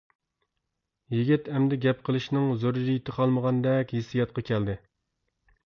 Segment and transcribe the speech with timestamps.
[1.15, 4.81] يىگىت ئەمدى گەپ قىلىشنىڭ زۆرۈرىيىتى قالمىغاندەك ھېسسىياتقا كەلدى.